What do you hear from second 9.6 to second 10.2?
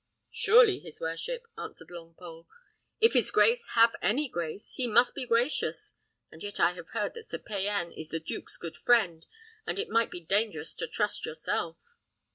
and it might be